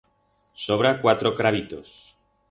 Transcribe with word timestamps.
Sobra 0.65 0.99
cuatro 1.03 1.35
crabitos. 1.39 1.87